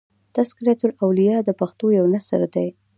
[0.35, 2.69] "تذکرة الاولیاء" د پښتو یو نثر دﺉ.